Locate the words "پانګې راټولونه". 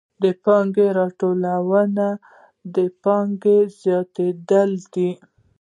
0.43-2.07